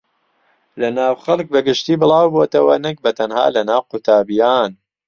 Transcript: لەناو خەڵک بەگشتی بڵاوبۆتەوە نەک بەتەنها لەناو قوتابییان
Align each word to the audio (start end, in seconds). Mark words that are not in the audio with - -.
لەناو 0.81 1.13
خەڵک 1.23 1.47
بەگشتی 1.53 1.99
بڵاوبۆتەوە 2.01 2.75
نەک 2.85 2.97
بەتەنها 3.05 3.45
لەناو 3.55 3.81
قوتابییان 3.89 4.71